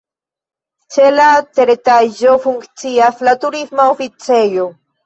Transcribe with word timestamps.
Ĉe 0.95 1.05
la 1.17 1.27
teretaĝo 1.59 2.35
funkcias 2.47 3.25
la 3.31 3.39
Turisma 3.47 3.89
Oficejo. 3.97 4.73